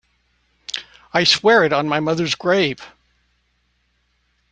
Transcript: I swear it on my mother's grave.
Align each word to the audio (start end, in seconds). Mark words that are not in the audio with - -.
I 1.13 1.23
swear 1.25 1.63
it 1.63 1.71
on 1.71 1.87
my 1.87 1.99
mother's 1.99 2.33
grave. 2.33 2.79